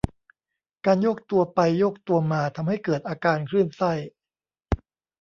[0.85, 3.91] การโยกตัวไปโยกตัวมาทำให้เกิดอาการคลื่นไส้